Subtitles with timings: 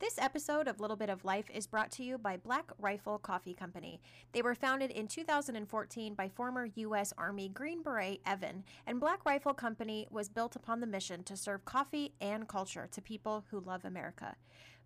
[0.00, 3.54] This episode of Little Bit of Life is brought to you by Black Rifle Coffee
[3.54, 4.00] Company.
[4.32, 7.12] They were founded in 2014 by former U.S.
[7.16, 11.64] Army Green Beret Evan, and Black Rifle Company was built upon the mission to serve
[11.64, 14.34] coffee and culture to people who love America.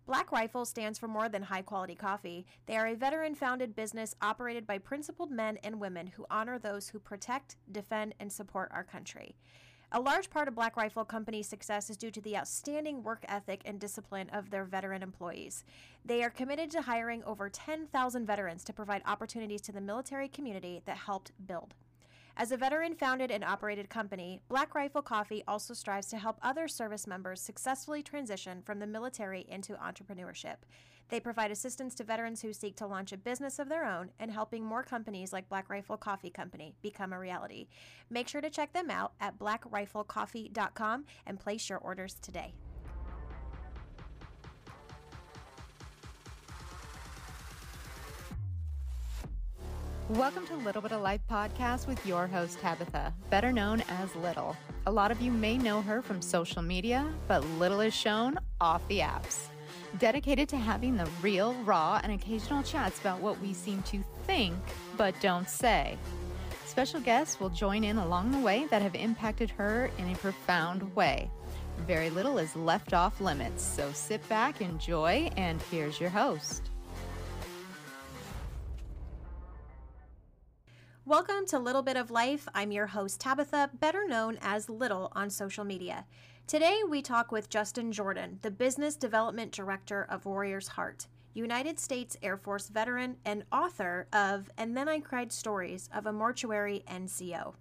[0.05, 2.45] Black Rifle stands for more than high quality coffee.
[2.67, 6.89] They are a veteran founded business operated by principled men and women who honor those
[6.89, 9.35] who protect, defend, and support our country.
[9.91, 13.63] A large part of Black Rifle Company's success is due to the outstanding work ethic
[13.65, 15.63] and discipline of their veteran employees.
[16.05, 20.83] They are committed to hiring over 10,000 veterans to provide opportunities to the military community
[20.85, 21.73] that helped build.
[22.37, 26.67] As a veteran founded and operated company, Black Rifle Coffee also strives to help other
[26.67, 30.57] service members successfully transition from the military into entrepreneurship.
[31.09, 34.29] They provide assistance to veterans who seek to launch a business of their own and
[34.29, 37.67] helping more companies like Black Rifle Coffee Company become a reality.
[38.11, 42.53] Make sure to check them out at blackriflecoffee.com and place your orders today.
[50.09, 54.55] Welcome to Little Bit of Life podcast with your host, Tabitha, better known as Little.
[54.87, 58.87] A lot of you may know her from social media, but little is shown off
[58.87, 59.49] the apps.
[59.97, 64.55] Dedicated to having the real, raw, and occasional chats about what we seem to think
[64.95, 65.97] but don't say.
[66.65, 70.95] Special guests will join in along the way that have impacted her in a profound
[70.95, 71.29] way.
[71.87, 76.69] Very little is left off limits, so sit back, enjoy, and here's your host.
[81.05, 82.47] Welcome to Little Bit of Life.
[82.53, 86.05] I'm your host, Tabitha, better known as Little on social media.
[86.49, 91.05] Today, we talk with Justin Jordan, the Business Development Director of Warrior's Heart,
[91.35, 96.11] United States Air Force veteran and author of And Then I Cried Stories of a
[96.11, 97.53] Mortuary NCO.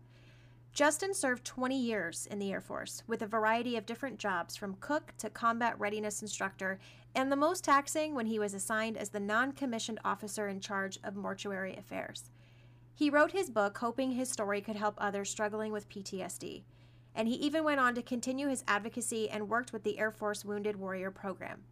[0.72, 4.78] Justin served 20 years in the Air Force with a variety of different jobs from
[4.80, 6.78] cook to combat readiness instructor,
[7.14, 10.98] and the most taxing when he was assigned as the non commissioned officer in charge
[11.04, 12.30] of mortuary affairs.
[12.94, 16.62] He wrote his book hoping his story could help others struggling with PTSD.
[17.14, 20.44] And he even went on to continue his advocacy and worked with the Air Force
[20.44, 21.62] Wounded Warrior Program.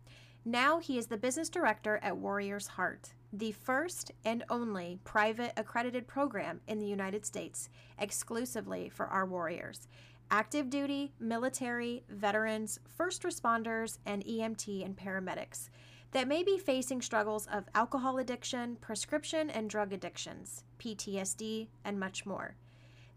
[0.44, 6.06] Now he is the business director at Warrior's Heart, the first and only private accredited
[6.06, 9.88] program in the United States exclusively for our warriors
[10.30, 15.68] active duty, military, veterans, first responders, and EMT and paramedics
[16.12, 22.24] that may be facing struggles of alcohol addiction, prescription and drug addictions, PTSD, and much
[22.24, 22.56] more.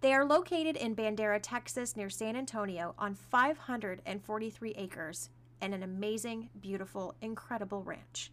[0.01, 5.29] They are located in Bandera, Texas, near San Antonio, on 543 acres
[5.61, 8.31] and an amazing, beautiful, incredible ranch.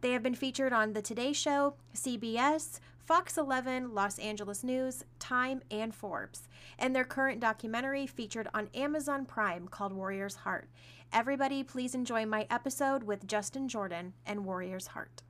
[0.00, 5.60] They have been featured on The Today Show, CBS, Fox 11, Los Angeles News, Time,
[5.70, 6.48] and Forbes.
[6.78, 10.68] And their current documentary featured on Amazon Prime called Warrior's Heart.
[11.12, 15.20] Everybody, please enjoy my episode with Justin Jordan and Warrior's Heart.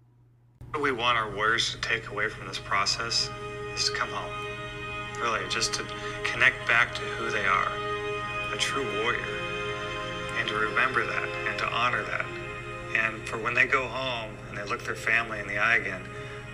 [0.71, 3.29] What we want our warriors to take away from this process
[3.75, 4.52] is to come home.
[5.23, 5.87] Really, just to
[6.25, 7.71] connect back to who they are
[8.53, 9.25] a true warrior.
[10.39, 12.27] And to remember that and to honor that.
[12.97, 16.03] And for when they go home and they look their family in the eye again,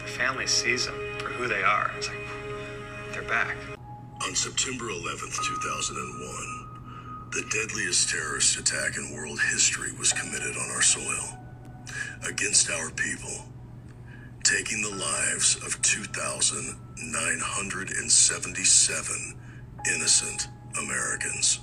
[0.00, 1.90] the family sees them for who they are.
[1.96, 2.18] It's like,
[3.12, 3.56] they're back.
[4.24, 10.82] On September 11th, 2001, the deadliest terrorist attack in world history was committed on our
[10.82, 11.38] soil
[12.28, 13.44] against our people,
[14.44, 15.80] taking the lives of
[16.98, 19.34] 2,977
[19.94, 20.48] innocent
[20.82, 21.60] Americans.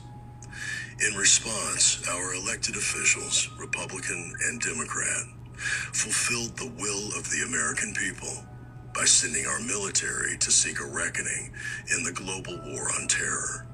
[1.06, 5.26] In response, our elected officials, Republican and Democrat,
[5.58, 8.46] fulfilled the will of the American people
[8.94, 11.52] by sending our military to seek a reckoning
[11.96, 13.68] in the global war on terror.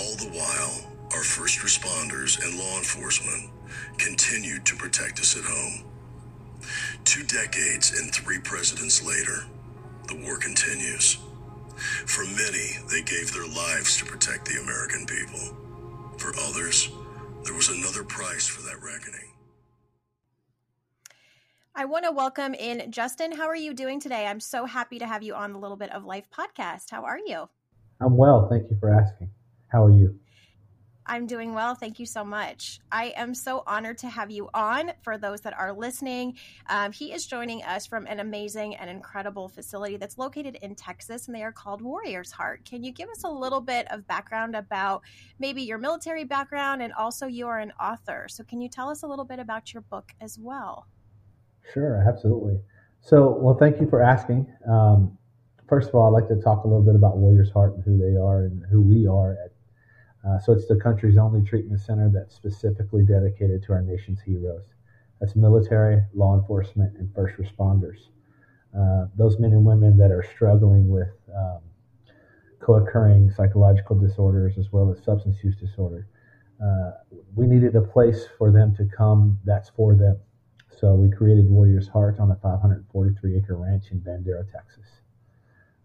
[0.00, 3.50] All the while, our first responders and law enforcement
[3.98, 5.84] continued to protect us at home.
[7.04, 9.44] Two decades and three presidents later,
[10.08, 11.18] the war continues.
[12.06, 15.56] For many, they gave their lives to protect the American people.
[16.18, 16.90] For others,
[17.44, 19.32] there was another price for that reckoning.
[21.74, 23.32] I want to welcome in Justin.
[23.32, 24.26] How are you doing today?
[24.26, 26.90] I'm so happy to have you on the Little Bit of Life podcast.
[26.90, 27.48] How are you?
[28.00, 28.48] I'm well.
[28.48, 29.30] Thank you for asking.
[29.68, 30.18] How are you?
[31.08, 31.74] I'm doing well.
[31.74, 32.80] Thank you so much.
[32.90, 34.92] I am so honored to have you on.
[35.02, 36.36] For those that are listening,
[36.68, 41.26] um, he is joining us from an amazing and incredible facility that's located in Texas,
[41.26, 42.64] and they are called Warrior's Heart.
[42.64, 45.02] Can you give us a little bit of background about
[45.38, 48.26] maybe your military background and also you are an author?
[48.28, 50.86] So, can you tell us a little bit about your book as well?
[51.72, 52.58] Sure, absolutely.
[53.00, 54.46] So, well, thank you for asking.
[54.68, 55.16] Um,
[55.68, 57.96] first of all, I'd like to talk a little bit about Warrior's Heart and who
[57.96, 59.52] they are and who we are at
[60.26, 64.64] uh, so it's the country's only treatment center that's specifically dedicated to our nation's heroes.
[65.20, 67.98] That's military, law enforcement, and first responders.
[68.76, 71.60] Uh, those men and women that are struggling with um,
[72.60, 76.08] co-occurring psychological disorders as well as substance use disorder.
[76.62, 76.90] Uh,
[77.34, 80.18] we needed a place for them to come that's for them.
[80.78, 84.86] So we created Warriors Heart on a 543 acre ranch in Bandera, Texas.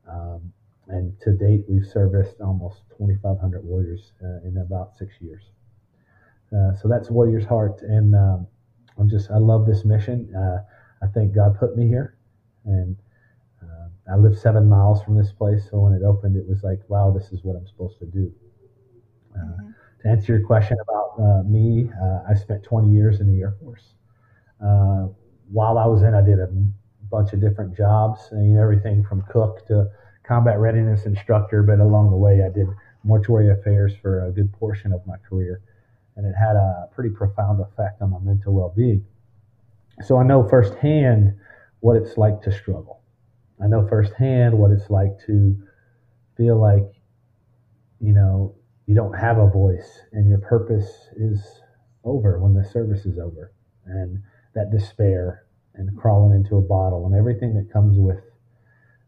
[0.09, 0.51] Um,
[0.91, 5.43] and to date, we've serviced almost 2,500 warriors uh, in about six years.
[6.53, 8.45] Uh, so that's Warriors Heart, and um,
[8.97, 10.33] I'm just I love this mission.
[10.35, 10.57] Uh,
[11.01, 12.17] I think God put me here,
[12.65, 12.97] and
[13.63, 15.69] uh, I live seven miles from this place.
[15.71, 18.33] So when it opened, it was like, wow, this is what I'm supposed to do.
[19.33, 19.69] Uh, mm-hmm.
[20.01, 21.89] To answer your question about uh, me,
[22.27, 23.93] I spent 20 years in the Air Force.
[24.59, 26.49] while I was in, I did a
[27.09, 29.87] bunch of different jobs, know, everything from cook to
[30.23, 32.67] combat readiness instructor, but along the way, I did
[33.03, 35.61] mortuary affairs for a good portion of my career.
[36.15, 39.05] And it had a pretty profound effect on my mental well being.
[40.05, 41.33] So I know firsthand
[41.79, 43.01] what it's like to struggle.
[43.61, 45.55] I know firsthand what it's like to
[46.35, 46.87] feel like,
[47.99, 48.55] you know,
[48.87, 51.61] you don't have a voice and your purpose is
[52.03, 53.51] over when the service is over.
[53.85, 54.21] And
[54.53, 55.45] that despair
[55.75, 58.19] and crawling into a bottle and everything that comes with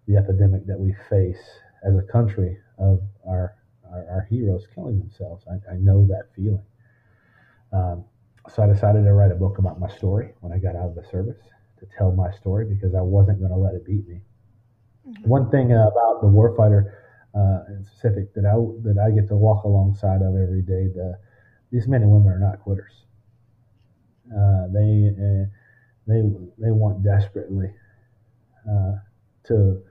[0.07, 3.55] the epidemic that we face as a country of our
[3.91, 5.45] our, our heroes killing themselves.
[5.49, 6.65] I, I know that feeling.
[7.71, 8.05] Um,
[8.49, 10.95] so I decided to write a book about my story when I got out of
[10.95, 11.37] the service
[11.79, 14.21] to tell my story because I wasn't going to let it beat me.
[15.07, 15.29] Mm-hmm.
[15.29, 16.93] One thing about the warfighter
[17.35, 21.17] uh, in specific that I that I get to walk alongside of every day, the
[21.71, 22.93] these men and women are not quitters.
[24.29, 25.45] Uh, they uh,
[26.07, 26.21] they
[26.57, 27.73] they want desperately
[28.69, 28.93] uh,
[29.45, 29.81] to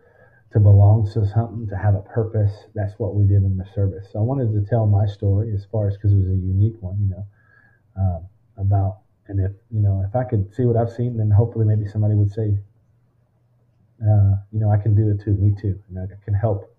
[0.52, 2.52] to belong to something, to have a purpose.
[2.75, 4.06] That's what we did in the service.
[4.12, 6.76] So I wanted to tell my story as far as because it was a unique
[6.81, 7.26] one, you know,
[7.96, 8.26] um,
[8.58, 11.87] about and if you know if I could see what I've seen, then hopefully maybe
[11.87, 12.58] somebody would say,
[14.02, 15.34] uh, you know, I can do it too.
[15.34, 16.76] Me too, and I can help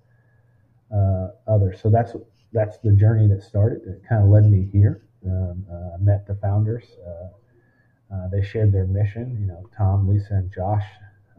[0.93, 1.81] uh, others.
[1.81, 2.13] So that's
[2.51, 3.81] that's the journey that started.
[3.87, 5.01] It kind of led me here.
[5.25, 6.83] Um, uh, I met the founders.
[7.05, 9.37] Uh, uh, they shared their mission.
[9.39, 10.85] You know, Tom, Lisa, and Josh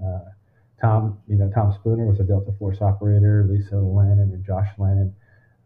[0.04, 0.30] uh,
[0.84, 3.46] Tom, you know, Tom Spooner was a Delta Force operator.
[3.48, 5.14] Lisa Lannon and Josh Lannon.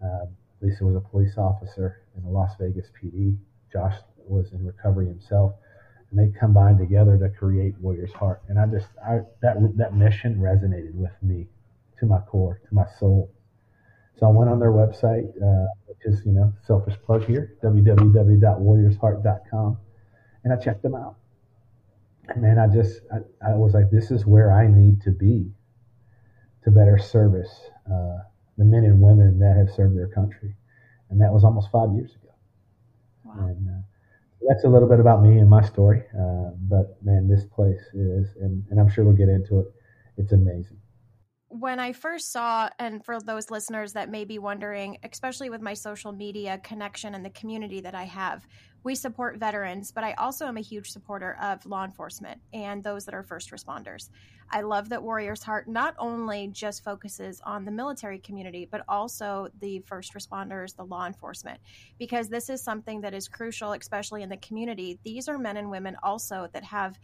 [0.00, 0.26] Uh,
[0.60, 3.36] Lisa was a police officer in the Las Vegas PD.
[3.72, 5.54] Josh was in recovery himself,
[6.10, 8.42] and they combined together to create Warriors Heart.
[8.48, 11.48] And I just, I, that that mission resonated with me
[11.98, 13.28] to my core, to my soul.
[14.20, 19.78] So I went on their website, uh, which is, you know, selfish plug here, www.warriorsheart.com,
[20.44, 21.16] and I checked them out
[22.36, 25.50] man, I just I, I, was like, this is where I need to be
[26.64, 28.19] to better service uh,
[28.56, 30.54] the men and women that have served their country,
[31.10, 32.34] and that was almost five years ago.
[33.25, 33.46] Wow.
[33.46, 33.82] And uh,
[34.48, 36.02] that's a little bit about me and my story.
[36.14, 39.66] Uh, but man, this place is, and, and I'm sure we'll get into it.
[40.16, 40.78] It's amazing
[41.50, 45.75] when I first saw, and for those listeners that may be wondering, especially with my
[45.75, 48.46] social media connection and the community that I have,
[48.84, 53.04] we support veterans, but I also am a huge supporter of law enforcement and those
[53.04, 54.10] that are first responders.
[54.50, 59.48] I love that Warriors Heart not only just focuses on the military community, but also
[59.60, 61.60] the first responders, the law enforcement,
[61.98, 64.98] because this is something that is crucial, especially in the community.
[65.04, 66.98] These are men and women also that have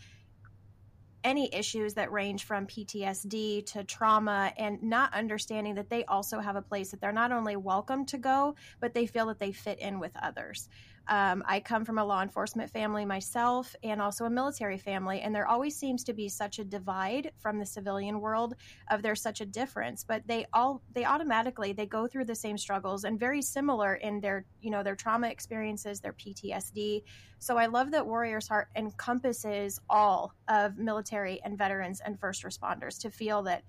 [1.25, 6.55] any issues that range from PTSD to trauma and not understanding that they also have
[6.55, 9.79] a place that they're not only welcome to go, but they feel that they fit
[9.81, 10.69] in with others.
[11.09, 15.35] Um, I come from a law enforcement family myself and also a military family, and
[15.35, 18.55] there always seems to be such a divide from the civilian world
[18.91, 22.57] of there's such a difference, but they all they automatically they go through the same
[22.57, 27.03] struggles and very similar in their you know their trauma experiences, their PTSD.
[27.39, 32.99] So I love that Warriors Heart encompasses all of military and veterans and first responders
[33.01, 33.63] to feel that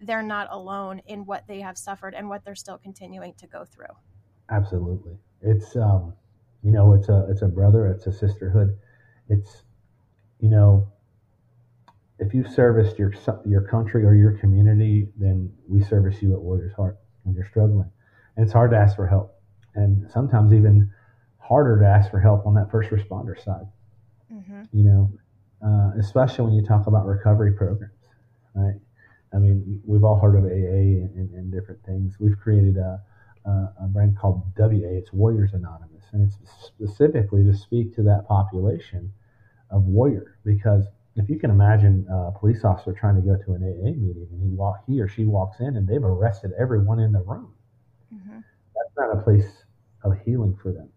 [0.00, 3.64] they're not alone in what they have suffered and what they're still continuing to go
[3.64, 3.94] through.
[4.50, 6.14] Absolutely, it's um
[6.68, 8.76] you know, it's a it's a brother, it's a sisterhood.
[9.30, 9.62] It's
[10.38, 10.92] you know,
[12.18, 13.10] if you've serviced your
[13.46, 17.90] your country or your community, then we service you at Warriors Heart when you're struggling.
[18.36, 19.40] And it's hard to ask for help,
[19.76, 20.90] and sometimes even
[21.38, 23.66] harder to ask for help on that first responder side.
[24.30, 24.64] Mm-hmm.
[24.72, 25.12] You know,
[25.64, 27.94] uh, especially when you talk about recovery programs,
[28.54, 28.78] right?
[29.32, 32.16] I mean, we've all heard of AA and, and, and different things.
[32.20, 33.00] We've created a,
[33.48, 34.88] a, a brand called WA.
[34.90, 39.12] It's Warriors Anonymous and it's specifically to speak to that population
[39.70, 40.38] of warrior.
[40.44, 40.86] Because
[41.16, 44.42] if you can imagine a police officer trying to go to an AA meeting and
[44.42, 47.52] he walk he or she walks in and they've arrested everyone in the room,
[48.14, 48.38] mm-hmm.
[48.74, 49.64] that's not a place
[50.04, 50.88] of healing for them.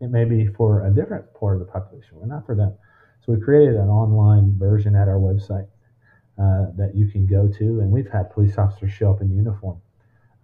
[0.00, 2.74] It may be for a different part of the population, but not for them.
[3.24, 5.68] So we created an online version at our website
[6.38, 9.80] uh, that you can go to, and we've had police officers show up in uniform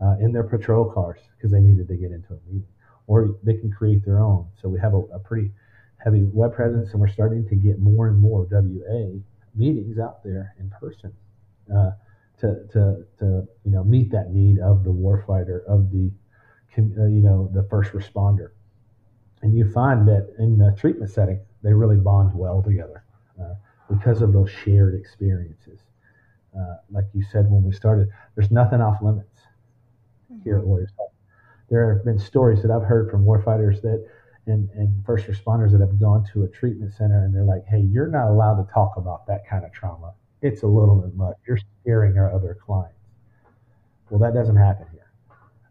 [0.00, 2.68] uh, in their patrol cars because they needed to get into a meeting,
[3.06, 4.46] or they can create their own.
[4.60, 5.50] So we have a, a pretty
[5.98, 9.18] heavy web presence, and we're starting to get more and more WA
[9.54, 11.12] meetings out there in person
[11.74, 11.90] uh,
[12.40, 16.10] to, to, to you know meet that need of the warfighter of the
[16.78, 18.50] uh, you know the first responder
[19.42, 23.02] and you find that in the treatment setting they really bond well together
[23.40, 23.54] uh,
[23.88, 25.80] because of those shared experiences
[26.58, 29.36] uh, like you said when we started there's nothing off limits.
[30.45, 31.11] Here at warriors Heart.
[31.71, 34.07] there have been stories that i've heard from warfighters that
[34.47, 37.81] and, and first responders that have gone to a treatment center and they're like hey
[37.81, 40.12] you're not allowed to talk about that kind of trauma
[40.43, 42.95] it's a little bit much you're scaring our other clients
[44.11, 45.11] well that doesn't happen here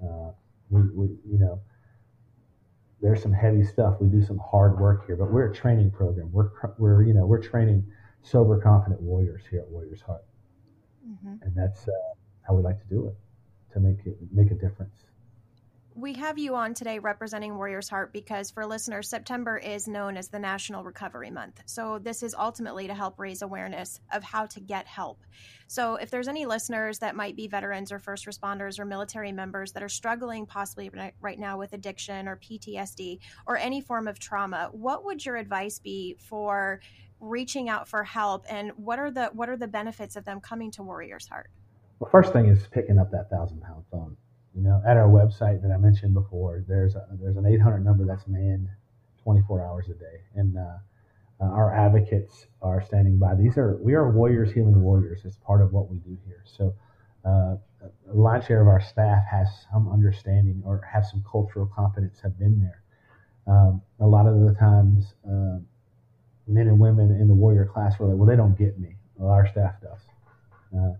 [0.04, 0.32] uh,
[0.70, 1.60] we, we you know
[3.02, 3.98] there's some heavy stuff.
[4.00, 6.32] We do some hard work here, but we're a training program.
[6.32, 7.86] We're we're you know we're training
[8.24, 10.26] sober, confident warriors here at Warriors Heart,
[11.08, 11.36] mm-hmm.
[11.44, 11.92] and that's uh,
[12.42, 13.16] how we like to do it
[13.76, 15.06] to make it make a difference
[15.98, 20.28] we have you on today representing Warriors Heart because for listeners, September is known as
[20.28, 21.62] the National Recovery Month.
[21.68, 25.24] So, this is ultimately to help raise awareness of how to get help.
[25.68, 29.72] So, if there's any listeners that might be veterans or first responders or military members
[29.72, 30.92] that are struggling possibly
[31.22, 35.80] right now with addiction or PTSD or any form of trauma, what would your advice
[35.80, 36.82] be for
[37.22, 40.72] reaching out for help and what are the what are the benefits of them coming
[40.72, 41.50] to Warriors Heart?
[42.00, 44.18] Well, first thing is picking up that thousand pound phone
[44.56, 48.06] you know, at our website that I mentioned before, there's a, there's an 800 number
[48.06, 48.70] that's manned
[49.22, 50.78] 24 hours a day, and uh,
[51.42, 53.36] uh, our advocates are standing by.
[53.36, 55.22] These are we are warriors healing warriors.
[55.26, 56.44] It's part of what we do here.
[56.46, 56.74] So,
[57.26, 62.22] uh, a large share of our staff has some understanding or have some cultural competence,
[62.24, 62.82] have been there.
[63.54, 65.60] Um, a lot of the times, uh,
[66.48, 69.32] men and women in the warrior class were like, "Well, they don't get me." Well,
[69.32, 70.00] our staff does.
[70.74, 70.94] Uh,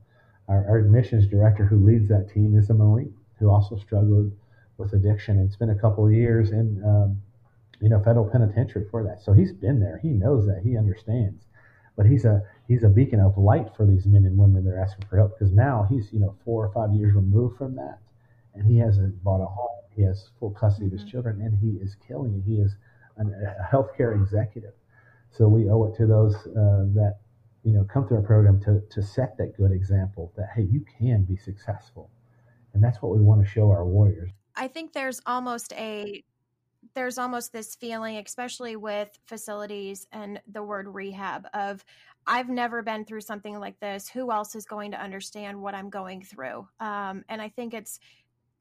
[0.48, 4.32] our, our admissions director, who leads that team, is a Marine who also struggled
[4.78, 7.22] with addiction and spent a couple of years in um,
[7.82, 9.22] you know federal penitentiary for that.
[9.24, 10.00] So he's been there.
[10.02, 10.62] He knows that.
[10.64, 11.44] He understands.
[11.96, 14.80] But he's a he's a beacon of light for these men and women that are
[14.80, 18.00] asking for help because now he's you know four or five years removed from that,
[18.54, 19.70] and he hasn't bought a home.
[19.96, 21.12] He has full custody of his mm-hmm.
[21.12, 22.44] children, and he is killing it.
[22.46, 22.76] He is
[23.18, 24.74] an, a healthcare executive.
[25.32, 27.20] So we owe it to those uh, that
[27.66, 30.86] you know come through our program to to set that good example that hey you
[31.00, 32.12] can be successful.
[32.74, 34.32] And that's what we want to show our warriors.
[34.56, 36.24] I think there's almost a
[36.94, 41.84] there's almost this feeling especially with facilities and the word rehab of
[42.28, 44.08] i've never been through something like this.
[44.08, 46.68] Who else is going to understand what i'm going through?
[46.80, 48.00] Um, and i think it's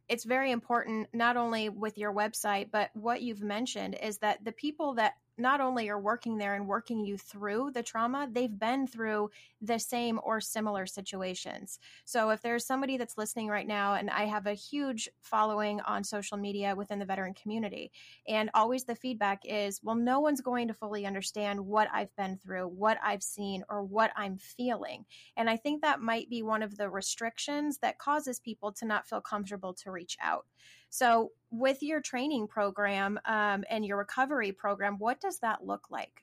[0.08, 4.52] it's very important not only with your website but what you've mentioned is that the
[4.52, 8.86] people that not only are working there and working you through the trauma, they've been
[8.86, 11.78] through the same or similar situations.
[12.04, 16.04] So if there's somebody that's listening right now, and I have a huge following on
[16.04, 17.90] social media within the veteran community,
[18.28, 22.36] and always the feedback is, well, no one's going to fully understand what I've been
[22.38, 25.04] through, what I've seen, or what I'm feeling.
[25.36, 29.06] And I think that might be one of the restrictions that causes people to not
[29.06, 30.46] feel comfortable to reach out.
[30.94, 36.22] So, with your training program um, and your recovery program, what does that look like?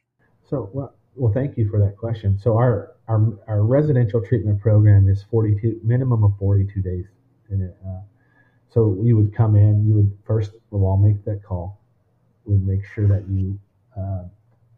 [0.49, 2.39] So, well, well, thank you for that question.
[2.39, 7.03] So, our our, our residential treatment program is 42 minimum of 42 days
[7.49, 7.75] in it.
[7.85, 7.99] Uh,
[8.69, 11.81] so, you would come in, you would first of all make that call.
[12.45, 13.59] We'd make sure that you,
[13.99, 14.23] uh,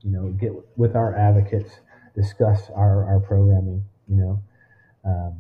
[0.02, 1.72] you know, get with our advocates,
[2.16, 4.44] discuss our, our programming, you know,
[5.06, 5.40] um,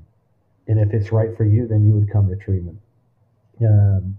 [0.67, 2.77] and if it's right for you, then you would come to treatment.
[3.59, 4.17] Um,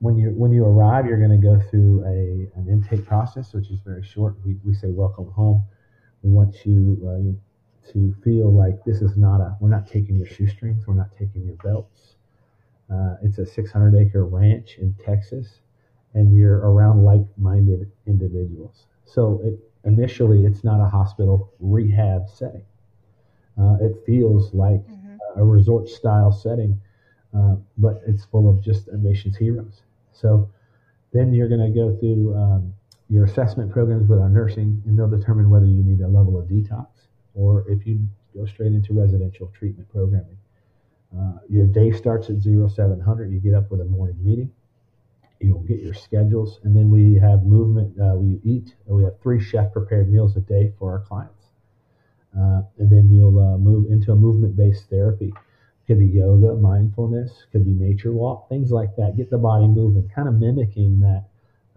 [0.00, 3.70] when you when you arrive, you're going to go through a an intake process, which
[3.70, 4.36] is very short.
[4.44, 5.64] We, we say welcome home.
[6.22, 10.26] We want you uh, to feel like this is not a we're not taking your
[10.26, 12.16] shoestrings, we're not taking your belts.
[12.90, 15.60] Uh, it's a 600 acre ranch in Texas,
[16.12, 18.86] and you're around like-minded individuals.
[19.06, 22.64] So it, initially, it's not a hospital rehab setting.
[23.58, 25.40] Uh, it feels like mm-hmm.
[25.40, 26.80] a resort style setting,
[27.36, 29.82] uh, but it's full of just a nation's heroes.
[30.12, 30.48] So
[31.12, 32.74] then you're going to go through um,
[33.08, 36.46] your assessment programs with our nursing, and they'll determine whether you need a level of
[36.46, 36.86] detox
[37.34, 38.00] or if you
[38.34, 40.38] go straight into residential treatment programming.
[41.16, 43.30] Uh, your day starts at 0700.
[43.30, 44.50] You get up with a morning meeting.
[45.40, 48.00] You'll get your schedules, and then we have movement.
[48.00, 48.74] Uh, we eat.
[48.86, 51.44] We have three chef prepared meals a day for our clients,
[52.36, 55.34] uh, and then you'll uh, move into a movement based therapy
[55.86, 59.16] could be yoga, mindfulness, could be nature walk, things like that.
[59.16, 61.24] Get the body moving, kind of mimicking that,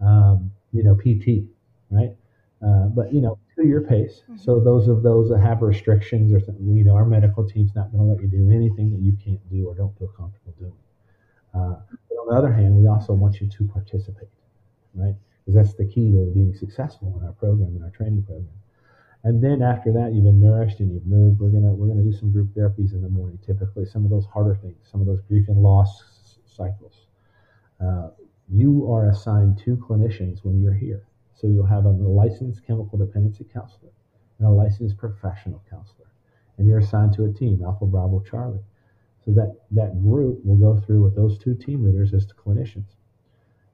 [0.00, 1.44] um, you know, PT,
[1.90, 2.14] right?
[2.64, 4.22] Uh, but you know, to your pace.
[4.22, 4.38] Mm-hmm.
[4.38, 8.06] So those of those that have restrictions or we know our medical team's not going
[8.06, 10.72] to let you do anything that you can't do or don't feel comfortable doing.
[11.54, 11.76] Uh,
[12.08, 14.28] but on the other hand, we also want you to participate,
[14.94, 15.14] right?
[15.44, 18.48] Because that's the key to being successful in our program, in our training program.
[19.24, 21.40] And then after that, you've been nourished and you've moved.
[21.40, 23.38] We're gonna we're gonna do some group therapies in the morning.
[23.44, 27.06] Typically, some of those harder things, some of those grief and loss cycles.
[27.80, 28.08] Uh,
[28.48, 31.06] you are assigned two clinicians when you're here.
[31.34, 33.92] So you'll have a licensed chemical dependency counselor
[34.38, 36.06] and a licensed professional counselor.
[36.56, 38.64] And you're assigned to a team, Alpha Bravo Charlie.
[39.24, 42.96] So that, that group will go through with those two team leaders as the clinicians.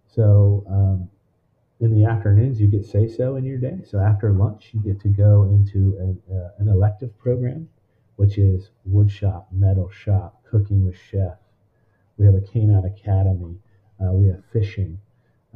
[0.07, 1.09] So um,
[1.81, 3.81] in the afternoons, you get say so in your day.
[3.85, 7.69] So after lunch, you get to go into an, uh, an elective program,
[8.17, 11.37] which is wood shop, metal shop, cooking with chef.
[12.17, 13.57] We have a canine academy.
[14.01, 14.99] Uh, we have fishing.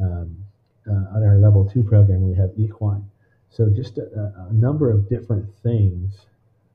[0.01, 0.45] Um,
[0.89, 3.09] uh, on our level two program, we have equine.
[3.51, 6.27] So just a, a, number of different things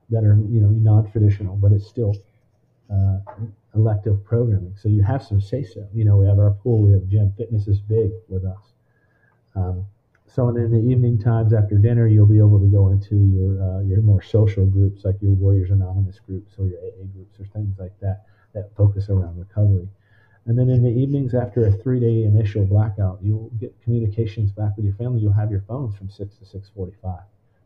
[0.10, 2.16] that are you know non-traditional, but it's still
[2.92, 3.20] uh,
[3.76, 4.76] elective programming.
[4.78, 5.88] So you have some say so.
[5.94, 7.34] You know, we have our pool, we have gym.
[7.38, 8.74] Fitness is big with us.
[9.56, 9.86] Um,
[10.26, 13.82] so in the evening times after dinner, you'll be able to go into your uh,
[13.82, 17.78] your more social groups like your Warriors Anonymous groups or your AA groups or things
[17.78, 19.88] like that that focus around recovery.
[20.46, 24.76] And then in the evenings after a three day initial blackout, you'll get communications back
[24.76, 25.22] with your family.
[25.22, 27.20] You'll have your phones from 6 to 645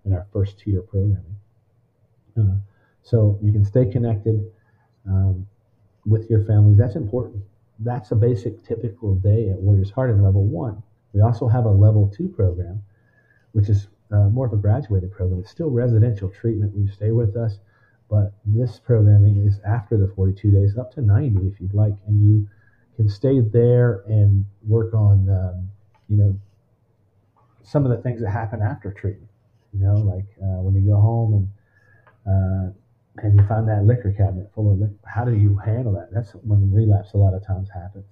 [0.05, 1.35] in our first tier programming.
[2.37, 2.57] Uh,
[3.01, 4.51] so you can stay connected
[5.07, 5.47] um,
[6.05, 6.77] with your families.
[6.77, 7.43] That's important.
[7.79, 10.83] That's a basic typical day at Warriors Heart in level one.
[11.13, 12.83] We also have a level two program,
[13.53, 15.41] which is uh, more of a graduated program.
[15.41, 16.75] It's still residential treatment.
[16.75, 17.59] You stay with us,
[18.09, 22.25] but this programming is after the 42 days, up to 90 if you'd like, and
[22.25, 22.47] you
[22.95, 25.69] can stay there and work on, um,
[26.09, 26.39] you know,
[27.63, 29.29] some of the things that happen after treatment.
[29.73, 31.47] You know, like uh, when you go home and
[32.27, 32.71] uh,
[33.23, 34.93] and you find that liquor cabinet full of liquor.
[35.05, 36.09] How do you handle that?
[36.13, 38.05] That's when relapse a lot of times happens.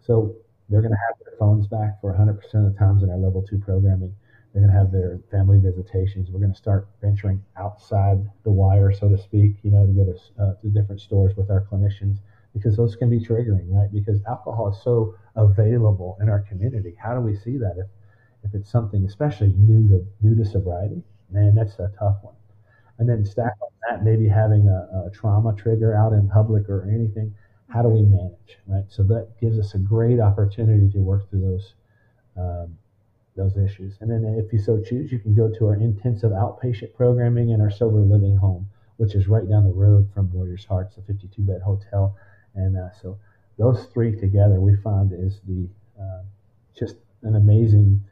[0.00, 0.34] So
[0.72, 3.42] they're going to have their phones back for 100% of the times in our level
[3.42, 4.14] two programming.
[4.52, 6.30] They're going to have their family visitations.
[6.30, 10.04] We're going to start venturing outside the wire, so to speak, you know, to go
[10.04, 12.18] to, uh, to different stores with our clinicians
[12.54, 13.92] because those can be triggering, right?
[13.92, 16.94] Because alcohol is so available in our community.
[17.02, 17.86] How do we see that if,
[18.44, 21.02] if it's something especially new to new to sobriety?
[21.30, 22.34] Man, that's a tough one.
[22.98, 26.88] And then stack on that, maybe having a, a trauma trigger out in public or
[26.90, 27.34] anything.
[27.72, 28.84] How do we manage, right?
[28.88, 31.74] So that gives us a great opportunity to work through those
[32.36, 32.78] um,
[33.34, 33.94] those issues.
[34.00, 37.62] And then if you so choose, you can go to our intensive outpatient programming in
[37.62, 41.40] our sober living home, which is right down the road from Warriors Hearts, a 52
[41.42, 42.14] bed hotel
[42.54, 43.18] and uh, so
[43.58, 45.68] those three together we find is the
[46.00, 46.22] uh,
[46.78, 48.02] just an amazing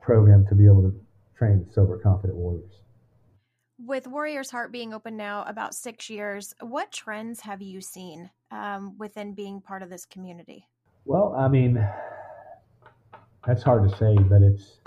[0.00, 1.00] program to be able to
[1.36, 2.72] train sober confident warriors.
[3.90, 8.96] With Warriors Heart being open now about six years, what trends have you seen um,
[8.98, 10.64] within being part of this community?
[11.06, 11.84] Well, I mean,
[13.44, 14.78] that's hard to say, but it's.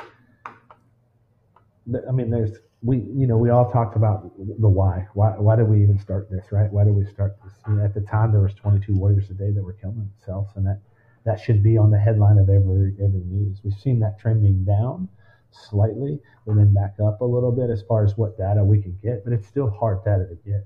[2.07, 5.67] I mean, there's we you know we all talked about the why why why did
[5.67, 8.31] we even start this right why did we start this you know, at the time
[8.31, 10.79] there was 22 warriors a day that were killing themselves and that
[11.25, 15.09] that should be on the headline of every every news we've seen that trending down
[15.53, 18.97] slightly and then back up a little bit as far as what data we can
[19.01, 20.65] get but it's still hard data to get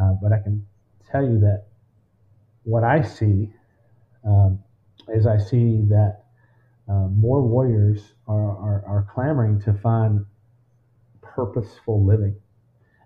[0.00, 0.64] uh, but i can
[1.10, 1.64] tell you that
[2.64, 3.50] what i see
[4.24, 4.58] um,
[5.08, 6.24] is i see that
[6.88, 10.24] uh, more warriors are, are, are clamoring to find
[11.20, 12.34] purposeful living.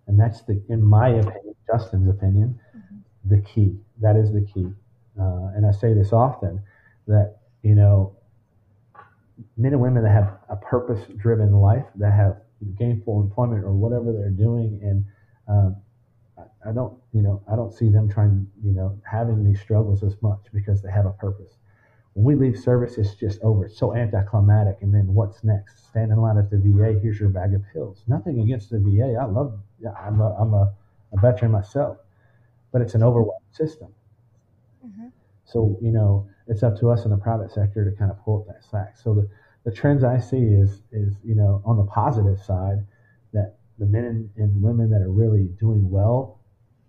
[0.06, 3.34] And that's the, in my opinion, Justin's opinion, mm-hmm.
[3.34, 3.78] the key.
[4.00, 4.68] That is the key.
[5.18, 6.62] Uh, and I say this often
[7.06, 8.16] that, you know,
[9.56, 12.36] men and women that have a purpose driven life, that have
[12.78, 14.80] gainful employment or whatever they're doing.
[14.82, 15.04] And
[15.48, 15.76] um,
[16.38, 20.02] I, I don't, you know, I don't see them trying, you know, having these struggles
[20.02, 21.56] as much because they have a purpose.
[22.14, 23.66] When we leave service, it's just over.
[23.66, 24.78] It's so anticlimactic.
[24.82, 25.88] And then what's next?
[25.88, 26.98] Stand in line at the VA.
[27.00, 28.02] Here's your bag of pills.
[28.08, 29.16] Nothing against the VA.
[29.20, 29.58] I love.
[29.98, 30.72] I'm a, I'm a,
[31.12, 31.98] a veteran myself,
[32.72, 33.88] but it's an overwhelmed system.
[34.84, 35.08] Mm-hmm.
[35.44, 38.40] So you know, it's up to us in the private sector to kind of pull
[38.40, 38.98] up that slack.
[38.98, 39.28] So the
[39.64, 42.84] the trends I see is is you know on the positive side
[43.32, 46.40] that the men and, and women that are really doing well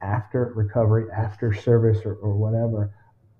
[0.02, 2.94] after recovery, after service or, or whatever,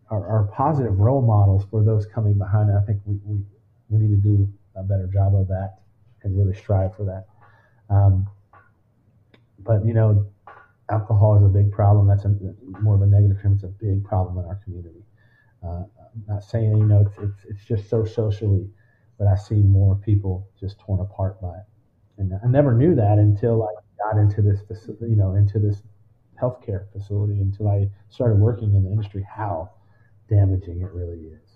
[0.10, 2.70] are, are positive role models for those coming behind.
[2.70, 3.42] And I think we, we,
[3.90, 5.80] we need to do a better job of that
[6.24, 7.26] and really strive for that.
[7.94, 8.28] Um,
[9.60, 10.26] but, you know,
[10.90, 12.08] alcohol is a big problem.
[12.08, 12.36] That's a,
[12.82, 13.54] more of a negative term.
[13.54, 15.04] It's a big problem in our community.
[15.66, 15.84] Uh,
[16.28, 18.70] not saying, you know, it's, it's, it's just so socially
[19.22, 21.66] but I see more people just torn apart by it.
[22.18, 23.68] And I never knew that until I
[24.04, 25.84] got into this, facility, you know, into this
[26.42, 29.70] healthcare facility until I started working in the industry, how
[30.28, 31.51] damaging it really is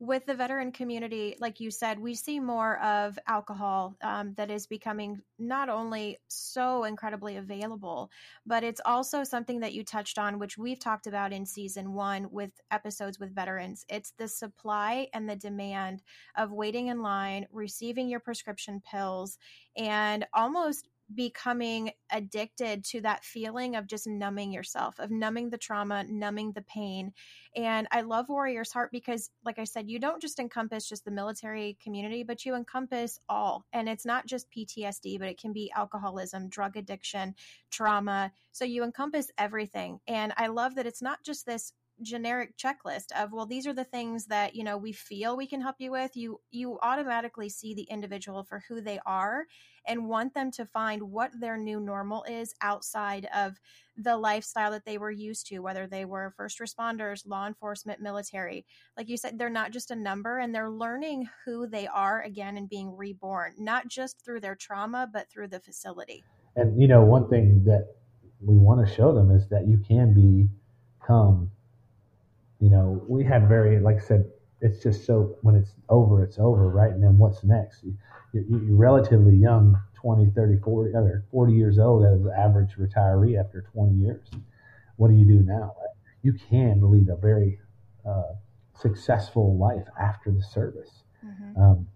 [0.00, 4.66] with the veteran community, like you said, we see more of alcohol um, that is
[4.66, 8.08] becoming not only so incredibly available,
[8.46, 12.28] but it's also something that you touched on, which we've talked about in season one
[12.30, 13.84] with episodes with veterans.
[13.88, 16.02] It's the supply and the demand
[16.36, 19.36] of waiting in line, receiving your prescription pills,
[19.76, 26.04] and almost becoming addicted to that feeling of just numbing yourself, of numbing the trauma,
[26.08, 27.12] numbing the pain.
[27.56, 31.10] And I love Warrior's Heart because, like I said, you don't just encompass just the
[31.10, 33.64] military community, but you encompass all.
[33.72, 37.34] And it's not just PTSD, but it can be alcoholism, drug addiction,
[37.70, 38.30] trauma.
[38.52, 40.00] So you encompass everything.
[40.06, 43.84] And I love that it's not just this generic checklist of well these are the
[43.84, 46.16] things that you know we feel we can help you with.
[46.16, 49.44] You you automatically see the individual for who they are
[49.86, 53.58] and want them to find what their new normal is outside of
[53.96, 58.64] the lifestyle that they were used to whether they were first responders law enforcement military.
[58.96, 62.56] Like you said they're not just a number and they're learning who they are again
[62.56, 66.24] and being reborn not just through their trauma but through the facility.
[66.56, 67.94] And you know one thing that
[68.40, 71.50] we want to show them is that you can become
[72.60, 76.38] you know, we had very, like I said, it's just so when it's over, it's
[76.38, 76.90] over, right?
[76.90, 77.84] And then what's next?
[78.32, 83.38] You're, you're relatively young, 20, 30, 40, or 40 years old as an average retiree
[83.38, 84.28] after 20 years.
[84.96, 85.74] What do you do now?
[86.22, 87.60] You can lead a very
[88.06, 88.34] uh,
[88.74, 91.04] successful life after the service.
[91.24, 91.60] Mm-hmm.
[91.60, 91.86] Um,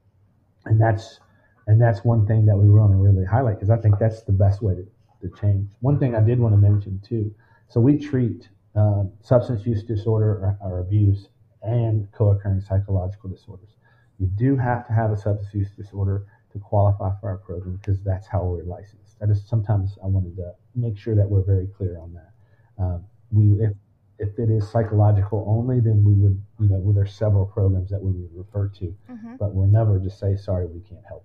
[0.65, 1.19] and that's
[1.67, 4.33] and that's one thing that we want to really highlight because I think that's the
[4.33, 4.87] best way to,
[5.23, 5.69] to change.
[5.81, 7.33] One thing I did want to mention too.
[7.69, 11.29] So we treat uh, substance use disorder or, or abuse
[11.63, 13.71] and co-occurring psychological disorders.
[14.19, 18.03] You do have to have a substance use disorder to qualify for our program because
[18.03, 19.19] that's how we're licensed.
[19.21, 22.83] That is sometimes I wanted to make sure that we're very clear on that.
[22.83, 23.73] Um, we if
[24.19, 28.03] if it is psychological only, then we would you know well, there's several programs that
[28.03, 29.37] we would refer to, mm-hmm.
[29.39, 31.25] but we'll never just say sorry we can't help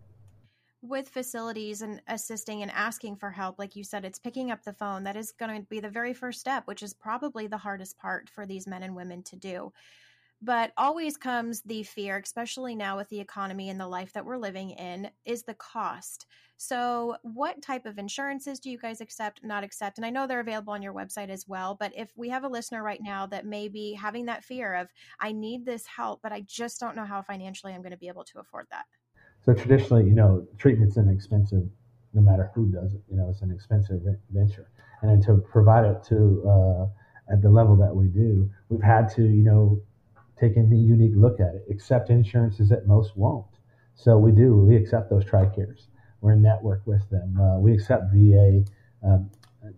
[0.88, 4.74] with facilities and assisting and asking for help, like you said, it's picking up the
[4.74, 5.04] phone.
[5.04, 8.30] That is going to be the very first step, which is probably the hardest part
[8.30, 9.72] for these men and women to do.
[10.42, 14.38] But always comes the fear, especially now with the economy and the life that we're
[14.38, 16.28] living in, is the cost.
[16.58, 19.98] So, what type of insurances do you guys accept, not accept?
[19.98, 21.76] And I know they're available on your website as well.
[21.80, 24.90] But if we have a listener right now that may be having that fear of,
[25.20, 28.08] I need this help, but I just don't know how financially I'm going to be
[28.08, 28.86] able to afford that.
[29.48, 31.64] So traditionally, you know, treatment's inexpensive
[32.14, 33.02] no matter who does it.
[33.10, 34.70] You know, it's an expensive venture.
[35.02, 39.08] And then to provide it to uh, at the level that we do, we've had
[39.16, 39.80] to, you know,
[40.38, 41.66] take a unique look at it.
[41.72, 43.46] Accept insurances that most won't.
[43.96, 44.58] So we do.
[44.58, 45.88] We accept those TRICARES.
[46.20, 47.40] We're in network with them.
[47.40, 48.66] Uh, we accept VA.
[49.02, 49.32] Um,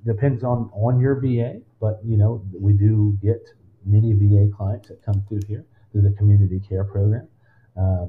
[0.04, 3.48] depends on on your VA, but you know we do get
[3.86, 7.28] many VA clients that come through here through the community care program.
[7.80, 8.08] Uh,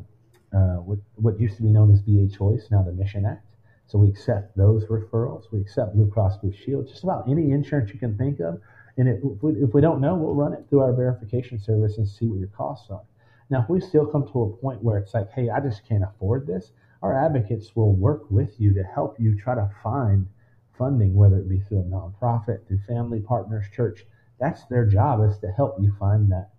[0.53, 3.47] uh, what, what used to be known as VA Choice, now the Mission Act.
[3.87, 5.51] So we accept those referrals.
[5.51, 8.61] We accept Blue Cross Blue Shield, just about any insurance you can think of.
[8.97, 12.07] And if we, if we don't know, we'll run it through our verification service and
[12.07, 13.03] see what your costs are.
[13.49, 16.05] Now, if we still come to a point where it's like, hey, I just can't
[16.05, 16.71] afford this,
[17.03, 20.29] our advocates will work with you to help you try to find
[20.79, 24.07] funding, whether it be through a nonprofit, through family partners, church.
[24.39, 26.51] That's their job is to help you find that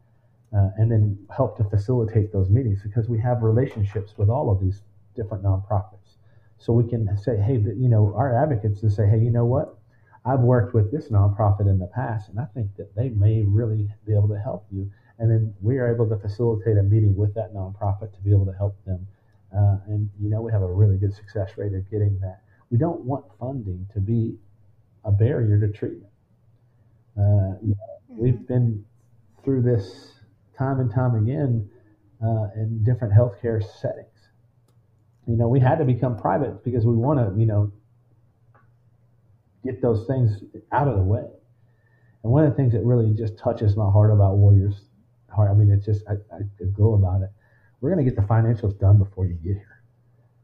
[0.55, 4.59] uh, and then help to facilitate those meetings because we have relationships with all of
[4.59, 4.83] these
[5.15, 6.17] different nonprofits.
[6.57, 9.77] So we can say, hey, you know, our advocates to say, hey, you know what?
[10.25, 13.89] I've worked with this nonprofit in the past, and I think that they may really
[14.05, 14.91] be able to help you.
[15.17, 18.45] And then we are able to facilitate a meeting with that nonprofit to be able
[18.45, 19.07] to help them.
[19.55, 22.41] Uh, and you know, we have a really good success rate of getting that.
[22.69, 24.35] We don't want funding to be
[25.03, 26.11] a barrier to treatment.
[27.17, 28.45] Uh, you know, we've mm-hmm.
[28.45, 28.85] been
[29.43, 30.20] through this
[30.61, 31.67] time and time again
[32.23, 34.07] uh, in different healthcare settings.
[35.27, 37.71] You know, we had to become private because we want to, you know,
[39.63, 41.25] get those things out of the way.
[42.23, 44.81] And one of the things that really just touches my heart about Warriors
[45.29, 46.41] Heart, I mean, it's just, I, I
[46.73, 47.29] go about it.
[47.79, 49.81] We're going to get the financials done before you get here.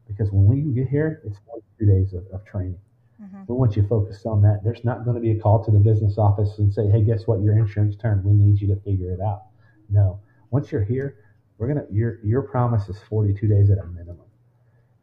[0.08, 1.38] Because when we get here, it's
[1.78, 2.80] two days of, of training.
[3.22, 3.42] Mm-hmm.
[3.46, 4.62] We want you focused on that.
[4.64, 7.26] There's not going to be a call to the business office and say, hey, guess
[7.26, 7.42] what?
[7.42, 8.24] Your insurance turned.
[8.24, 9.42] We need you to figure it out.
[9.88, 10.20] No.
[10.50, 11.16] Once you're here,
[11.58, 14.26] we're gonna your your promise is 42 days at a minimum,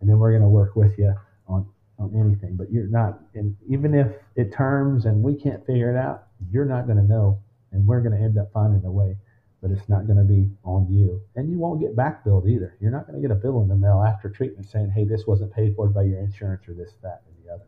[0.02, 1.14] and then we're gonna work with you
[1.48, 1.68] on
[2.00, 2.56] on anything.
[2.56, 6.66] But you're not, and even if it terms and we can't figure it out, you're
[6.66, 7.40] not gonna know,
[7.72, 9.18] and we're gonna end up finding a way.
[9.66, 11.20] but it's not going to be on you.
[11.36, 12.76] And you won't get back billed either.
[12.80, 15.26] You're not going to get a bill in the mail after treatment saying, hey, this
[15.26, 17.66] wasn't paid for by your insurance or this, that, and the other.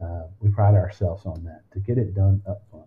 [0.00, 2.86] Uh, we pride ourselves on that to get it done up front.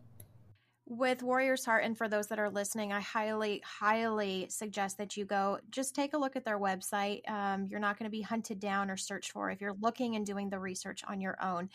[0.88, 5.26] With Warrior's Heart, and for those that are listening, I highly, highly suggest that you
[5.26, 7.28] go just take a look at their website.
[7.28, 10.24] Um, you're not going to be hunted down or searched for if you're looking and
[10.24, 11.70] doing the research on your own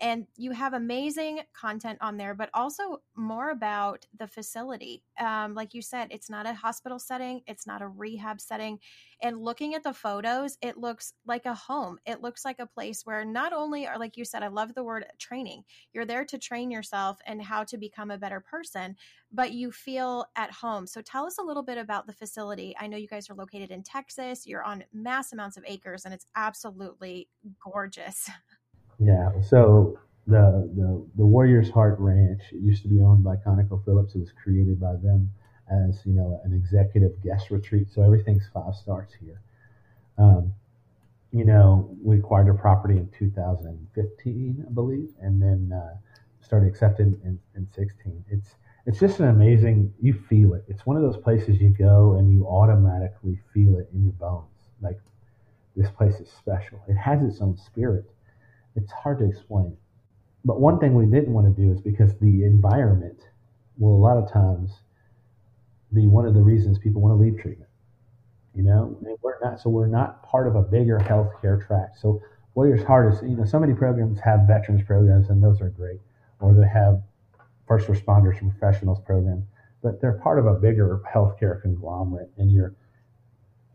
[0.00, 5.02] and you have amazing content on there but also more about the facility.
[5.20, 8.78] Um, like you said it's not a hospital setting it's not a rehab setting
[9.22, 11.98] and looking at the photos it looks like a home.
[12.06, 14.84] It looks like a place where not only are like you said i love the
[14.84, 18.96] word training you're there to train yourself and how to become a better person
[19.34, 20.86] but you feel at home.
[20.86, 22.74] So tell us a little bit about the facility.
[22.78, 26.14] I know you guys are located in texas you're on mass amounts of acres and
[26.14, 27.28] it's absolutely
[27.62, 28.28] gorgeous
[29.02, 29.40] Yeah.
[29.42, 34.14] So the the the Warriors Heart Ranch it used to be owned by ConocoPhillips.
[34.14, 35.30] It was created by them
[35.70, 37.88] as you know an executive guest retreat.
[37.92, 39.40] So everything's five stars here.
[40.18, 40.52] Um,
[41.32, 45.96] you know, we acquired a property in 2015, I believe, and then uh,
[46.42, 48.24] started accepting in, in 16.
[48.30, 48.54] It's
[48.86, 49.92] it's just an amazing.
[50.00, 50.64] You feel it.
[50.68, 54.46] It's one of those places you go and you automatically feel it in your bones.
[54.80, 55.00] Like
[55.74, 56.82] this place is special.
[56.86, 58.04] It has its own spirit
[58.76, 59.76] it's hard to explain.
[60.44, 63.18] But one thing we didn't want to do is because the environment
[63.78, 64.70] will a lot of times
[65.94, 67.70] be one of the reasons people want to leave treatment.
[68.54, 71.92] You know, we're not so we're not part of a bigger healthcare track.
[71.96, 72.20] So
[72.54, 76.00] Warriors Heart is, you know, so many programs have veterans programs and those are great,
[76.40, 77.02] or they have
[77.66, 79.44] first responders and professionals programs,
[79.82, 82.74] but they're part of a bigger healthcare conglomerate, and you're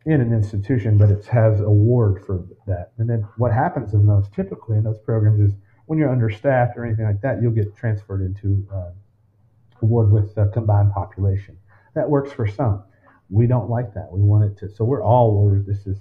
[0.08, 2.94] in an institution, but it has award for that.
[2.98, 6.86] And then what happens in those typically in those programs is when you're understaffed or
[6.86, 8.92] anything like that, you'll get transferred into uh,
[9.82, 11.58] award with the combined population.
[11.94, 12.84] That works for some.
[13.30, 14.08] We don't like that.
[14.10, 14.74] We want it to.
[14.74, 15.66] So we're all warriors.
[15.68, 15.98] This is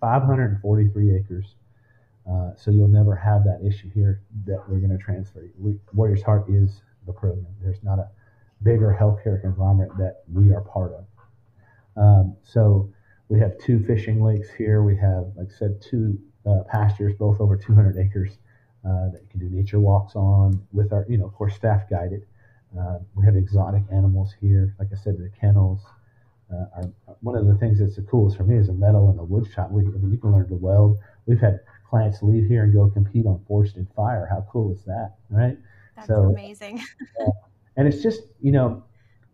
[0.00, 1.56] 543 acres.
[2.30, 5.44] Uh, so you'll never have that issue here that we're going to transfer.
[5.58, 7.46] We, Warriors Heart is the program.
[7.60, 8.08] There's not a
[8.62, 11.04] bigger healthcare conglomerate that we are part of.
[11.96, 12.92] Um, so
[13.32, 14.82] we have two fishing lakes here.
[14.82, 18.36] We have, like I said, two uh, pastures, both over 200 acres
[18.84, 21.88] uh, that you can do nature walks on with our, you know, of course, staff
[21.88, 22.26] guided.
[22.78, 24.74] Uh, we have exotic animals here.
[24.78, 25.80] Like I said, the kennels.
[26.52, 26.90] Uh, are,
[27.22, 29.50] one of the things that's the coolest for me is a metal and a wood
[29.50, 29.70] shop.
[29.70, 30.98] We, I mean, you can learn to weld.
[31.24, 34.28] We've had clients leave here and go compete on Forged in Fire.
[34.30, 35.56] How cool is that, right?
[35.96, 36.82] That's so, amazing.
[37.78, 38.84] and it's just, you know,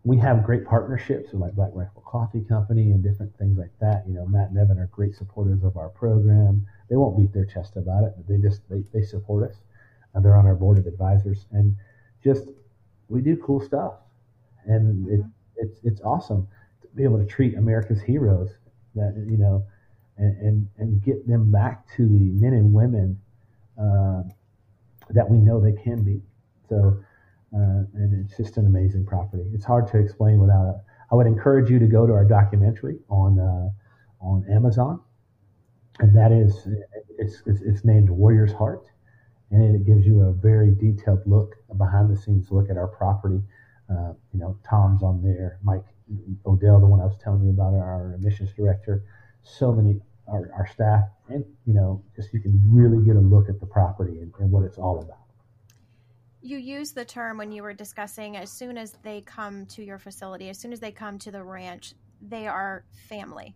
[0.03, 4.03] we have great partnerships with like Black Rifle Coffee Company and different things like that.
[4.07, 6.65] You know, Matt and Evan are great supporters of our program.
[6.89, 9.57] They won't beat their chest about it, but they just they, they support us.
[10.13, 11.75] And they're on our board of advisors, and
[12.23, 12.49] just
[13.09, 13.93] we do cool stuff,
[14.65, 15.19] and it,
[15.55, 16.47] it's it's awesome
[16.81, 18.49] to be able to treat America's heroes
[18.95, 19.63] that you know,
[20.17, 23.21] and and, and get them back to the men and women
[23.79, 24.23] uh,
[25.11, 26.21] that we know they can be.
[26.69, 27.03] So
[27.53, 29.43] uh, and it's just an amazing property.
[29.53, 30.75] It's hard to explain without it.
[31.11, 33.69] I would encourage you to go to our documentary on uh,
[34.23, 35.01] on Amazon,
[35.99, 36.67] and that is
[37.17, 38.85] it's, it's, it's named Warrior's Heart,
[39.49, 42.87] and it gives you a very detailed look, a behind the scenes look at our
[42.87, 43.41] property.
[43.89, 45.85] Uh, you know, Tom's on there, Mike
[46.45, 49.03] Odell, the one I was telling you about, our admissions director.
[49.41, 53.49] So many our, our staff, and you know, just you can really get a look
[53.49, 55.18] at the property and, and what it's all about
[56.41, 59.99] you use the term when you were discussing as soon as they come to your
[59.99, 63.55] facility, as soon as they come to the ranch, they are family.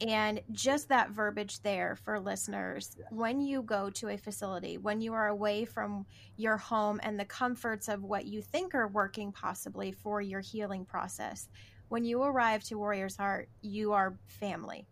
[0.00, 5.12] And just that verbiage there for listeners when you go to a facility, when you
[5.12, 9.90] are away from your home and the comforts of what you think are working possibly
[9.90, 11.48] for your healing process,
[11.88, 14.86] when you arrive to Warrior's Heart, you are family.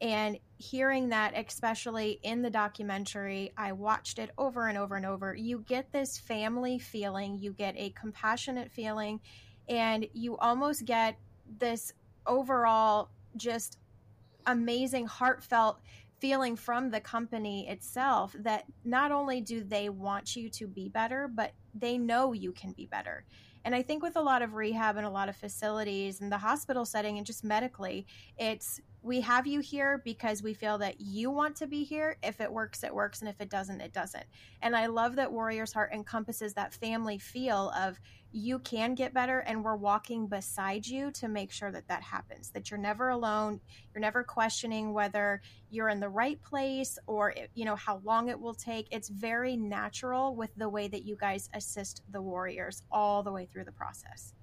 [0.00, 5.34] And hearing that, especially in the documentary, I watched it over and over and over.
[5.34, 9.20] You get this family feeling, you get a compassionate feeling,
[9.68, 11.18] and you almost get
[11.58, 11.92] this
[12.26, 13.78] overall just
[14.46, 15.80] amazing, heartfelt
[16.20, 21.28] feeling from the company itself that not only do they want you to be better,
[21.28, 23.24] but they know you can be better.
[23.64, 26.38] And I think with a lot of rehab and a lot of facilities and the
[26.38, 28.06] hospital setting and just medically,
[28.38, 32.16] it's we have you here because we feel that you want to be here.
[32.24, 33.20] If it works, it works.
[33.20, 34.24] And if it doesn't, it doesn't.
[34.62, 38.00] And I love that Warrior's Heart encompasses that family feel of
[38.32, 42.50] you can get better and we're walking beside you to make sure that that happens,
[42.50, 43.60] that you're never alone.
[43.94, 45.40] You're never questioning whether
[45.70, 48.88] you're in the right place or, you know, how long it will take.
[48.90, 53.46] It's very natural with the way that you guys assist the Warriors all the way
[53.46, 54.34] through the process.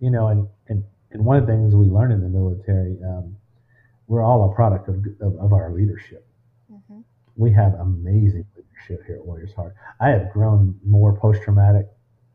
[0.00, 3.36] You know, and, and and one of the things we learn in the military, um,
[4.10, 6.26] we're all a product of, of, of our leadership.
[6.70, 7.02] Mm-hmm.
[7.36, 9.76] We have amazing leadership here at Warriors Heart.
[10.00, 11.86] I have grown more post traumatic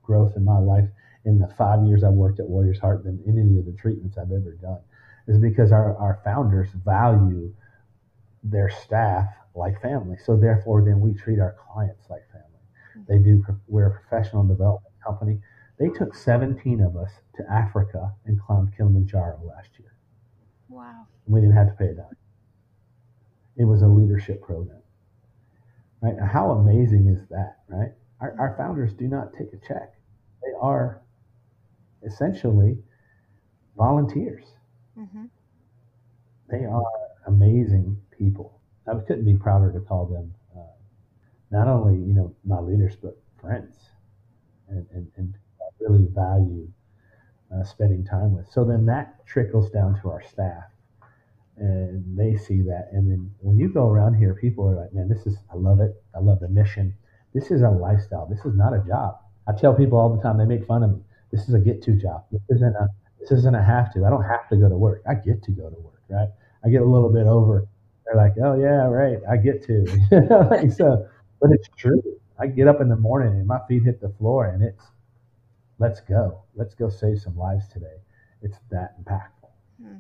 [0.02, 0.88] growth in my life
[1.26, 4.32] in the five years I've worked at Warriors Heart than any of the treatments I've
[4.32, 4.80] ever done.
[5.28, 7.54] Is because our, our founders value
[8.42, 10.16] their staff like family.
[10.24, 12.48] So therefore, then we treat our clients like family.
[12.98, 13.12] Mm-hmm.
[13.12, 13.46] They do.
[13.68, 15.40] We're a professional development company.
[15.78, 19.94] They took 17 of us to Africa and climbed Kilimanjaro last year.
[20.70, 21.08] Wow.
[21.28, 22.18] We didn't have to pay a dime.
[23.58, 24.82] It was a leadership program.
[26.02, 26.16] Right?
[26.20, 27.92] How amazing is that, right?
[28.22, 29.96] Our, our founders do not take a check.
[30.44, 31.02] They are
[32.06, 32.78] essentially
[33.78, 34.46] volunteers.
[34.98, 35.26] Mm-hmm.
[36.50, 36.84] They are
[37.28, 38.60] amazing people.
[38.88, 40.62] I couldn't be prouder to call them uh,
[41.52, 43.76] not only you know my leaders but friends,
[44.70, 45.34] and and, and
[45.80, 46.68] really value
[47.54, 48.48] uh, spending time with.
[48.52, 50.66] So then that trickles down to our staff,
[51.58, 52.90] and they see that.
[52.92, 55.80] And then when you go around here, people are like, "Man, this is I love
[55.80, 55.96] it.
[56.16, 56.94] I love the mission.
[57.34, 58.26] This is a lifestyle.
[58.26, 60.38] This is not a job." I tell people all the time.
[60.38, 61.02] They make fun of me.
[61.32, 62.26] This is a get to job.
[62.32, 62.90] This isn't a
[63.20, 64.06] this isn't a have to.
[64.06, 65.02] I don't have to go to work.
[65.08, 66.30] I get to go to work, right?
[66.64, 67.68] I get a little bit over.
[68.06, 69.20] They're like, "Oh yeah, right.
[69.30, 69.86] I get to."
[70.52, 71.08] like, so,
[71.42, 72.02] but it's true.
[72.38, 74.84] I get up in the morning and my feet hit the floor, and it's
[75.80, 76.44] let's go.
[76.56, 77.98] Let's go save some lives today.
[78.42, 79.50] It's that impactful.
[79.82, 79.98] Hmm.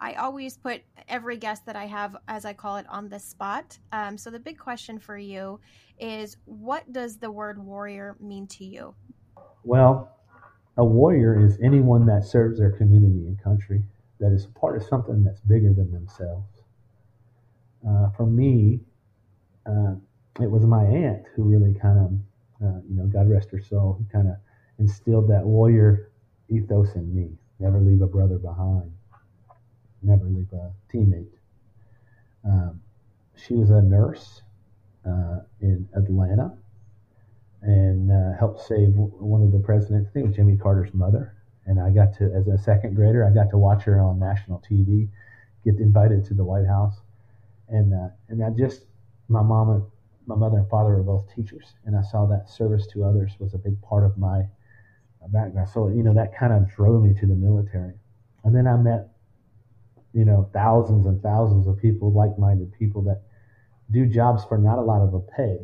[0.00, 3.78] I always put every guest that I have, as I call it, on the spot.
[3.92, 5.60] Um, so the big question for you
[5.98, 8.94] is what does the word warrior mean to you?
[9.64, 10.12] Well,
[10.76, 13.82] a warrior is anyone that serves their community and country,
[14.20, 16.62] that is part of something that's bigger than themselves.
[17.86, 18.80] Uh, for me,
[19.66, 19.94] uh,
[20.40, 23.96] it was my aunt who really kind of, uh, you know, God rest her soul,
[23.98, 24.36] who kind of
[24.78, 26.10] instilled that warrior
[26.48, 27.30] ethos in me.
[27.58, 28.92] Never leave a brother behind.
[30.06, 31.26] Never leave a teammate.
[32.44, 32.80] Um,
[33.34, 34.42] she was a nurse
[35.04, 36.56] uh, in Atlanta
[37.62, 40.08] and uh, helped save one of the presidents.
[40.08, 41.34] I think it was Jimmy Carter's mother.
[41.66, 44.62] And I got to, as a second grader, I got to watch her on national
[44.70, 45.08] TV,
[45.64, 47.00] get invited to the White House,
[47.68, 48.84] and uh, and I just
[49.28, 49.82] my mom and
[50.26, 53.54] my mother and father were both teachers, and I saw that service to others was
[53.54, 54.46] a big part of my
[55.28, 55.68] background.
[55.68, 57.94] So, you know, that kind of drove me to the military.
[58.44, 59.08] And then I met,
[60.16, 63.20] you know, thousands and thousands of people, like minded people that
[63.90, 65.58] do jobs for not a lot of a pay,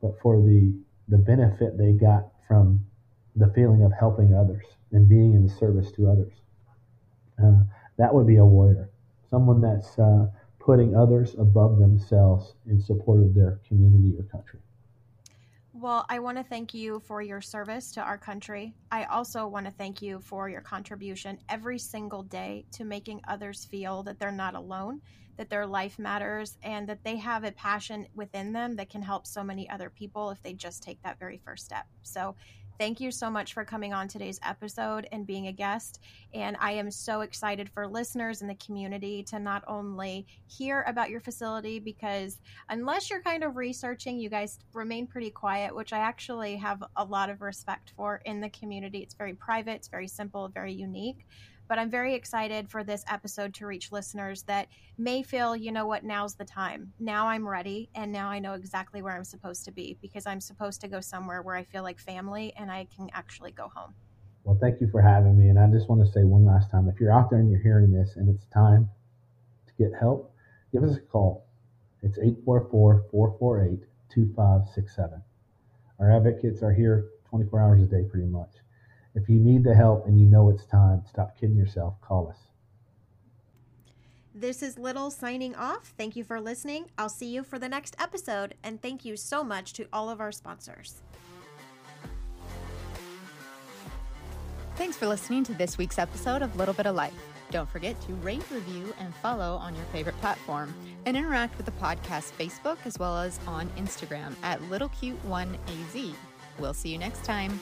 [0.00, 0.74] but for the,
[1.08, 2.82] the benefit they got from
[3.36, 6.32] the feeling of helping others and being in service to others.
[7.42, 7.62] Uh,
[7.98, 8.88] that would be a warrior,
[9.28, 10.26] someone that's uh,
[10.58, 14.60] putting others above themselves in support of their community or country.
[15.80, 18.74] Well, I want to thank you for your service to our country.
[18.92, 23.64] I also want to thank you for your contribution every single day to making others
[23.64, 25.00] feel that they're not alone,
[25.38, 29.26] that their life matters, and that they have a passion within them that can help
[29.26, 31.86] so many other people if they just take that very first step.
[32.02, 32.36] So,
[32.80, 36.00] Thank you so much for coming on today's episode and being a guest.
[36.32, 41.10] And I am so excited for listeners in the community to not only hear about
[41.10, 42.38] your facility, because
[42.70, 47.04] unless you're kind of researching, you guys remain pretty quiet, which I actually have a
[47.04, 49.00] lot of respect for in the community.
[49.00, 51.26] It's very private, it's very simple, very unique.
[51.70, 54.66] But I'm very excited for this episode to reach listeners that
[54.98, 56.92] may feel, you know what, now's the time.
[56.98, 60.40] Now I'm ready, and now I know exactly where I'm supposed to be because I'm
[60.40, 63.94] supposed to go somewhere where I feel like family and I can actually go home.
[64.42, 65.48] Well, thank you for having me.
[65.48, 67.62] And I just want to say one last time if you're out there and you're
[67.62, 68.90] hearing this and it's time
[69.68, 70.34] to get help,
[70.72, 71.46] give us a call.
[72.02, 75.22] It's 844 448 2567.
[76.00, 78.59] Our advocates are here 24 hours a day, pretty much.
[79.14, 81.94] If you need the help and you know it's time, stop kidding yourself.
[82.00, 82.38] Call us.
[84.34, 85.92] This is Little signing off.
[85.98, 86.86] Thank you for listening.
[86.96, 88.54] I'll see you for the next episode.
[88.62, 91.02] And thank you so much to all of our sponsors.
[94.76, 97.12] Thanks for listening to this week's episode of Little Bit of Life.
[97.50, 100.72] Don't forget to rate, review, and follow on your favorite platform
[101.04, 106.14] and interact with the podcast Facebook as well as on Instagram at LittleCute1AZ.
[106.58, 107.58] We'll see you next time.